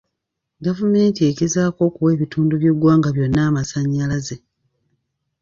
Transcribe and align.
Gavumenti 0.65 1.19
egezaako 1.29 1.81
okuwa 1.87 2.09
ebitundu 2.15 2.53
by'eggwanga 2.61 3.09
byonna 3.15 3.41
amasannyalaze. 3.49 4.37